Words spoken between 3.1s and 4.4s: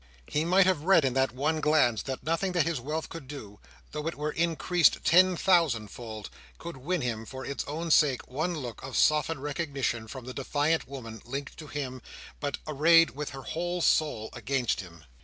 do, though it were